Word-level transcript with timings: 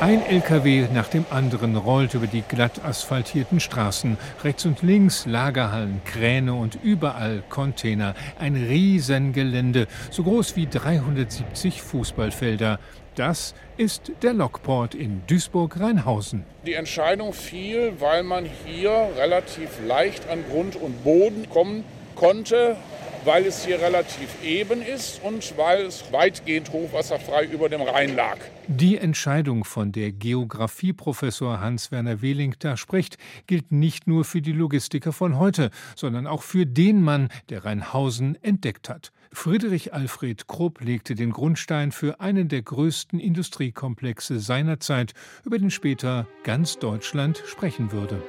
Ein 0.00 0.24
LKW 0.24 0.86
nach 0.94 1.08
dem 1.08 1.26
anderen 1.28 1.74
rollt 1.74 2.14
über 2.14 2.28
die 2.28 2.42
glatt 2.42 2.84
asphaltierten 2.84 3.58
Straßen. 3.58 4.16
Rechts 4.44 4.64
und 4.64 4.80
links 4.82 5.26
Lagerhallen, 5.26 6.00
Kräne 6.04 6.54
und 6.54 6.78
überall 6.84 7.42
Container. 7.48 8.14
Ein 8.38 8.54
Riesengelände, 8.54 9.88
so 10.12 10.22
groß 10.22 10.54
wie 10.54 10.68
370 10.68 11.82
Fußballfelder. 11.82 12.78
Das 13.16 13.56
ist 13.76 14.12
der 14.22 14.34
Lokport 14.34 14.94
in 14.94 15.22
Duisburg-Rheinhausen. 15.26 16.44
Die 16.64 16.74
Entscheidung 16.74 17.32
fiel, 17.32 17.94
weil 17.98 18.22
man 18.22 18.46
hier 18.66 19.08
relativ 19.16 19.84
leicht 19.84 20.28
an 20.28 20.44
Grund 20.48 20.76
und 20.76 21.02
Boden 21.02 21.50
kommen 21.50 21.82
konnte 22.14 22.76
weil 23.28 23.44
es 23.44 23.66
hier 23.66 23.78
relativ 23.78 24.42
eben 24.42 24.80
ist 24.80 25.20
und 25.22 25.58
weil 25.58 25.82
es 25.82 26.10
weitgehend 26.12 26.72
hochwasserfrei 26.72 27.44
über 27.44 27.68
dem 27.68 27.82
Rhein 27.82 28.16
lag. 28.16 28.38
Die 28.68 28.96
Entscheidung, 28.96 29.64
von 29.64 29.92
der 29.92 30.12
Geografieprofessor 30.12 31.60
Hans-Werner 31.60 32.22
Wehling 32.22 32.54
da 32.58 32.78
spricht, 32.78 33.18
gilt 33.46 33.70
nicht 33.70 34.06
nur 34.06 34.24
für 34.24 34.40
die 34.40 34.52
Logistiker 34.52 35.12
von 35.12 35.38
heute, 35.38 35.68
sondern 35.94 36.26
auch 36.26 36.42
für 36.42 36.64
den 36.64 37.02
Mann, 37.02 37.28
der 37.50 37.66
Rheinhausen 37.66 38.42
entdeckt 38.42 38.88
hat. 38.88 39.12
Friedrich 39.30 39.92
Alfred 39.92 40.48
Krupp 40.48 40.80
legte 40.80 41.14
den 41.14 41.30
Grundstein 41.30 41.92
für 41.92 42.20
einen 42.20 42.48
der 42.48 42.62
größten 42.62 43.20
Industriekomplexe 43.20 44.40
seiner 44.40 44.80
Zeit, 44.80 45.12
über 45.44 45.58
den 45.58 45.70
später 45.70 46.26
ganz 46.44 46.78
Deutschland 46.78 47.42
sprechen 47.44 47.92
würde. 47.92 48.22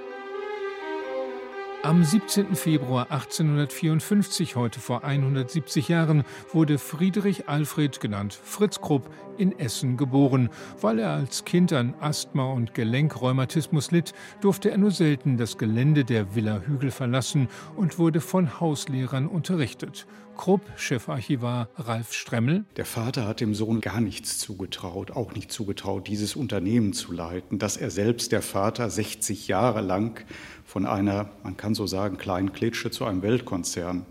Am 1.82 2.04
17. 2.04 2.56
Februar 2.56 3.10
1854, 3.10 4.58
heute 4.58 4.82
vor 4.82 5.06
170 5.06 5.88
Jahren, 5.88 6.26
wurde 6.52 6.78
Friedrich 6.78 7.48
Alfred, 7.48 8.02
genannt 8.02 8.34
Fritz 8.34 8.82
Krupp, 8.82 9.10
in 9.38 9.58
Essen 9.58 9.96
geboren. 9.96 10.50
Weil 10.82 11.00
er 11.00 11.12
als 11.12 11.46
Kind 11.46 11.72
an 11.72 11.96
Asthma 12.02 12.52
und 12.52 12.74
Gelenkrheumatismus 12.74 13.92
litt, 13.92 14.14
durfte 14.42 14.71
er 14.71 14.77
nur 14.77 14.91
selten 14.91 15.38
das 15.38 15.58
Gelände 15.58 16.04
der 16.04 16.36
Villa 16.36 16.60
Hügel 16.60 16.91
verlassen 16.91 17.48
und 17.77 17.98
wurde 17.98 18.20
von 18.20 18.60
Hauslehrern 18.60 19.27
unterrichtet. 19.27 20.05
Krupp, 20.36 20.62
Chefarchivar 20.77 21.68
Ralf 21.76 22.14
Stremmel. 22.14 22.64
Der 22.77 22.86
Vater 22.86 23.27
hat 23.27 23.41
dem 23.41 23.54
Sohn 23.54 23.82
gar 23.82 23.99
nichts 23.99 24.38
zugetraut, 24.38 25.12
auch 25.12 25.34
nicht 25.34 25.52
zugetraut, 25.52 26.08
dieses 26.08 26.38
Unternehmen 26.38 26.93
zu 26.93 27.12
leiten, 27.12 27.60
dass 27.60 27.76
er 27.76 27.90
selbst, 27.91 28.32
der 28.32 28.41
Vater, 28.41 28.90
60 28.90 29.49
Jahre 29.49 29.82
lang 29.82 30.26
von 30.70 30.85
einer, 30.85 31.27
man 31.43 31.57
kann 31.57 31.73
so 31.73 31.87
sagen, 31.87 32.20
kleinen 32.20 32.53
Klitsche 32.53 32.91
zu 32.91 33.03
einem 33.03 33.23
Weltkonzern 33.23 34.05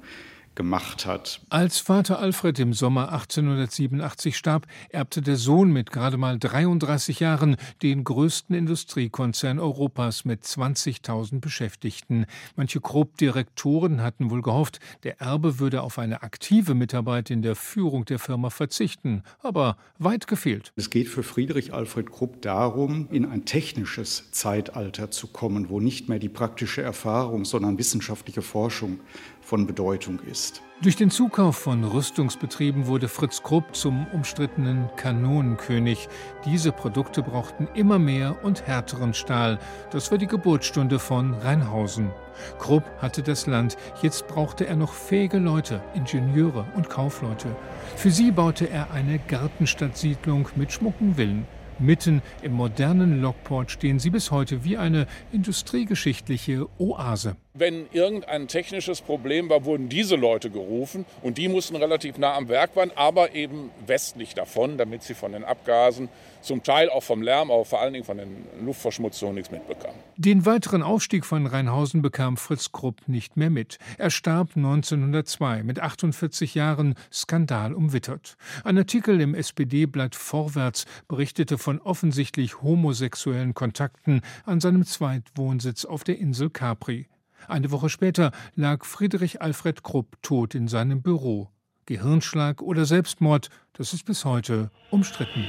gemacht 0.58 1.06
hat. 1.06 1.40
Als 1.50 1.78
Vater 1.78 2.18
Alfred 2.18 2.58
im 2.58 2.72
Sommer 2.72 3.12
1887 3.12 4.36
starb, 4.36 4.66
erbte 4.88 5.22
der 5.22 5.36
Sohn 5.36 5.72
mit 5.72 5.92
gerade 5.92 6.16
mal 6.16 6.36
33 6.36 7.20
Jahren 7.20 7.56
den 7.80 8.02
größten 8.02 8.56
Industriekonzern 8.56 9.60
Europas 9.60 10.24
mit 10.24 10.42
20.000 10.42 11.40
Beschäftigten. 11.40 12.26
Manche 12.56 12.80
Grob-Direktoren 12.80 14.02
hatten 14.02 14.32
wohl 14.32 14.42
gehofft, 14.42 14.80
der 15.04 15.20
Erbe 15.20 15.60
würde 15.60 15.80
auf 15.82 15.96
eine 15.96 16.22
aktive 16.22 16.74
Mitarbeit 16.74 17.30
in 17.30 17.42
der 17.42 17.54
Führung 17.54 18.04
der 18.04 18.18
Firma 18.18 18.50
verzichten, 18.50 19.22
aber 19.40 19.76
weit 19.98 20.26
gefehlt. 20.26 20.72
Es 20.74 20.90
geht 20.90 21.06
für 21.06 21.22
Friedrich 21.22 21.72
Alfred 21.72 22.10
Krupp 22.10 22.42
darum, 22.42 23.06
in 23.12 23.24
ein 23.24 23.44
technisches 23.44 24.32
Zeitalter 24.32 25.12
zu 25.12 25.28
kommen, 25.28 25.68
wo 25.68 25.78
nicht 25.78 26.08
mehr 26.08 26.18
die 26.18 26.28
praktische 26.28 26.82
Erfahrung, 26.82 27.44
sondern 27.44 27.78
wissenschaftliche 27.78 28.42
Forschung 28.42 28.98
von 29.40 29.66
Bedeutung 29.66 30.20
ist. 30.30 30.47
Durch 30.80 30.94
den 30.94 31.10
Zukauf 31.10 31.56
von 31.56 31.82
Rüstungsbetrieben 31.82 32.86
wurde 32.86 33.08
Fritz 33.08 33.42
Krupp 33.42 33.74
zum 33.74 34.06
umstrittenen 34.12 34.88
Kanonenkönig. 34.94 36.08
Diese 36.44 36.70
Produkte 36.70 37.24
brauchten 37.24 37.66
immer 37.74 37.98
mehr 37.98 38.44
und 38.44 38.64
härteren 38.64 39.12
Stahl. 39.12 39.58
Das 39.91 40.12
war 40.12 40.19
die 40.19 40.28
Geburtsstunde 40.28 41.00
von 41.00 41.34
Rheinhausen. 41.34 42.12
Krupp 42.60 42.84
hatte 42.98 43.24
das 43.24 43.48
Land, 43.48 43.76
jetzt 44.02 44.28
brauchte 44.28 44.69
er 44.69 44.76
noch 44.76 44.92
fähige 44.92 45.38
Leute, 45.38 45.82
Ingenieure 45.94 46.65
und 46.76 46.88
Kaufleute. 46.88 47.56
Für 47.97 48.12
sie 48.12 48.30
baute 48.30 48.70
er 48.70 48.92
eine 48.92 49.19
Gartenstadtsiedlung 49.19 50.48
mit 50.54 50.70
schmucken 50.70 51.16
Villen. 51.16 51.44
Mitten 51.80 52.22
im 52.42 52.53
modernen 52.53 53.20
Lockport 53.20 53.72
stehen 53.72 53.98
sie 53.98 54.10
bis 54.10 54.30
heute 54.30 54.62
wie 54.62 54.76
eine 54.76 55.09
industriegeschichtliche 55.32 56.69
Oase. 56.78 57.36
Wenn 57.58 57.86
irgendein 57.91 58.46
technisches 58.46 59.00
Problem 59.00 59.50
war, 59.50 59.64
wurden 59.64 59.88
diese 59.88 60.14
Leute 60.14 60.48
gerufen 60.48 61.04
und 61.22 61.38
die 61.38 61.48
mussten 61.48 61.74
relativ 61.74 62.16
nah 62.16 62.36
am 62.36 62.48
Werk 62.48 62.70
sein, 62.76 62.92
aber 62.94 63.34
eben 63.34 63.70
westlich 63.84 64.34
davon, 64.34 64.78
damit 64.78 65.02
sie 65.02 65.14
von 65.14 65.32
den 65.32 65.42
Abgasen, 65.42 66.08
zum 66.41 66.62
Teil 66.62 66.88
auch 66.88 67.02
vom 67.02 67.20
Lärm, 67.20 67.50
aber 67.50 67.64
vor 67.64 67.80
allen 67.80 67.94
Dingen 67.94 68.04
von 68.04 68.18
den 68.18 68.47
Luftverschmutzungen 68.64 69.34
nichts 69.34 69.50
mitbekamen. 69.50 69.97
Den 70.16 70.47
weiteren 70.47 70.84
Aufstieg 70.84 71.26
von 71.26 71.47
Rheinhausen 71.47 72.00
bekam 72.00 72.36
Fritz 72.36 72.70
Krupp 72.70 73.08
nicht 73.08 73.36
mehr 73.36 73.50
mit. 73.50 73.78
Er 73.98 74.10
starb 74.10 74.50
1902 74.54 75.64
mit 75.64 75.80
48 75.80 76.54
Jahren 76.54 76.94
Skandal 77.12 77.74
umwittert. 77.74 78.36
Ein 78.62 78.78
Artikel 78.78 79.20
im 79.20 79.34
SPD-Blatt 79.34 80.14
Vorwärts 80.14 80.84
berichtete 81.08 81.58
von 81.58 81.80
offensichtlich 81.80 82.62
homosexuellen 82.62 83.54
Kontakten 83.54 84.20
an 84.44 84.60
seinem 84.60 84.86
Zweitwohnsitz 84.86 85.84
auf 85.84 86.04
der 86.04 86.18
Insel 86.18 86.50
Capri. 86.50 87.08
Eine 87.47 87.71
Woche 87.71 87.88
später 87.88 88.32
lag 88.54 88.84
Friedrich 88.84 89.41
Alfred 89.41 89.82
Krupp 89.82 90.16
tot 90.22 90.54
in 90.54 90.69
seinem 90.69 91.03
Büro. 91.03 91.50
Gehirnschlag 91.87 92.60
oder 92.60 92.84
Selbstmord, 92.84 93.49
das 93.72 93.94
ist 93.94 94.04
bis 94.04 94.25
heute 94.25 94.71
umstritten. 94.91 95.44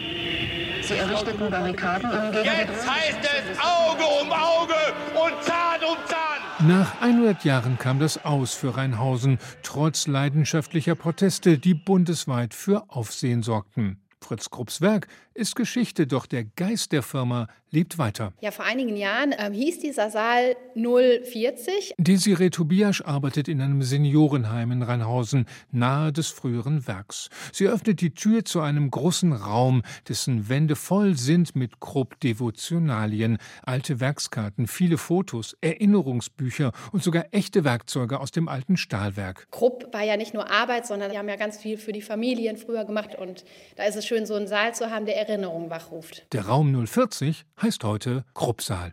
Sie 0.82 0.94
errichteten 0.94 1.50
Barrikaden 1.52 2.10
am 2.10 2.34
Jetzt 2.34 2.90
heißt 2.90 3.20
es 3.22 3.60
Auge 3.60 4.04
um 4.22 4.32
Auge 4.32 4.74
und 5.14 5.44
Zahn 5.44 5.82
um 5.82 5.98
Zahn. 6.08 6.68
Nach 6.68 7.02
100 7.02 7.44
Jahren 7.44 7.78
kam 7.78 8.00
das 8.00 8.24
aus 8.24 8.54
für 8.54 8.78
Rheinhausen, 8.78 9.38
trotz 9.64 10.08
leidenschaftlicher 10.08 10.96
Proteste, 10.96 11.58
die 11.58 11.74
bundesweit 11.74 12.54
für 12.54 12.86
Aufsehen 12.90 13.44
sorgten. 13.44 14.02
Fritz 14.22 14.50
Krupps 14.50 14.82
Werk 14.82 15.08
ist 15.40 15.56
Geschichte, 15.56 16.06
doch 16.06 16.26
der 16.26 16.44
Geist 16.44 16.92
der 16.92 17.02
Firma 17.02 17.48
lebt 17.72 17.98
weiter. 17.98 18.34
Ja, 18.42 18.52
vor 18.52 18.66
einigen 18.66 18.98
Jahren 18.98 19.34
ähm, 19.38 19.54
hieß 19.54 19.80
dieser 19.80 20.10
Saal 20.10 20.56
040. 20.76 21.94
Desiree 21.98 22.50
Tobias 22.50 23.02
arbeitet 23.02 23.48
in 23.48 23.62
einem 23.62 23.84
Seniorenheim 23.84 24.72
in 24.72 24.82
Rheinhausen, 24.82 25.46
nahe 25.72 26.12
des 26.12 26.28
früheren 26.30 26.88
Werks. 26.88 27.30
Sie 27.54 27.68
öffnet 27.68 28.02
die 28.02 28.14
Tür 28.14 28.44
zu 28.44 28.62
einem 28.62 28.90
großen 28.90 29.34
Raum, 29.34 29.84
dessen 30.08 30.50
Wände 30.50 30.76
voll 30.76 31.16
sind 31.16 31.56
mit 31.56 31.80
Krupp-Devotionalien, 31.80 33.38
alte 33.64 34.00
Werkskarten, 34.00 34.68
viele 34.68 34.98
Fotos, 34.98 35.56
Erinnerungsbücher 35.62 36.72
und 36.92 37.04
sogar 37.04 37.26
echte 37.32 37.64
Werkzeuge 37.64 38.20
aus 38.20 38.32
dem 38.32 38.48
alten 38.48 38.78
Stahlwerk. 38.78 39.48
Krupp 39.52 39.94
war 39.94 40.04
ja 40.04 40.18
nicht 40.18 40.34
nur 40.34 40.50
Arbeit, 40.50 40.88
sondern 40.88 41.12
die 41.12 41.18
haben 41.18 41.30
ja 41.30 41.36
ganz 41.36 41.58
viel 41.58 41.78
für 41.78 41.92
die 41.92 42.02
Familien 42.02 42.58
früher 42.58 42.86
gemacht 42.86 43.16
und 43.16 43.46
da 43.76 43.84
ist 43.84 43.96
es 43.96 44.08
schön, 44.08 44.26
so 44.26 44.34
einen 44.34 44.48
Saal 44.48 44.74
zu 44.74 44.90
haben, 44.90 45.06
der 45.06 45.18
Erinnerungen 45.30 45.70
wachruft. 45.70 46.26
Der 46.34 46.48
Raum 46.48 46.74
040 46.88 47.46
heißt 47.62 47.84
heute 47.84 48.26
Kruppsaal. 48.34 48.88